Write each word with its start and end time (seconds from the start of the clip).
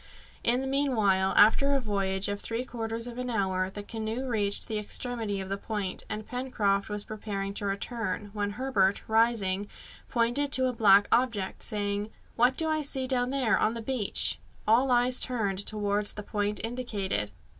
In 0.43 0.61
the 0.61 0.67
meanwhile, 0.67 1.31
after 1.37 1.75
a 1.75 1.79
voyage 1.79 2.27
of 2.27 2.41
three 2.41 2.65
quarters 2.65 3.05
of 3.05 3.19
an 3.19 3.29
hour, 3.29 3.69
the 3.69 3.83
canoe 3.83 4.27
reached 4.27 4.67
the 4.67 4.79
extremity 4.79 5.39
of 5.39 5.47
the 5.47 5.59
point, 5.59 6.05
and 6.09 6.25
Pencroft 6.27 6.89
was 6.89 7.03
preparing 7.03 7.53
to 7.53 7.67
return, 7.67 8.31
when 8.33 8.53
Herbert, 8.53 9.03
rising, 9.07 9.67
pointed 10.09 10.51
to 10.53 10.65
a 10.65 10.73
black 10.73 11.07
object, 11.11 11.61
saying, 11.61 12.09
"What 12.35 12.57
do 12.57 12.67
I 12.67 12.81
see 12.81 13.05
down 13.05 13.29
there 13.29 13.59
on 13.59 13.75
the 13.75 13.79
beach?" 13.79 14.39
All 14.67 14.89
eyes 14.89 15.19
turned 15.19 15.59
towards 15.63 16.13
the 16.13 16.23
point 16.23 16.59
indicated. 16.63 17.29